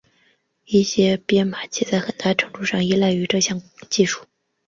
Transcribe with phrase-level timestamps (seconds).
[0.65, 4.25] 一些编码器在很大程度上依赖于这项技术。